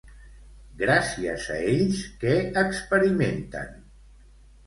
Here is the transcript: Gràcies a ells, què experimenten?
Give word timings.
Gràcies 0.77 1.43
a 1.57 1.57
ells, 1.73 2.01
què 2.23 2.33
experimenten? 2.63 3.77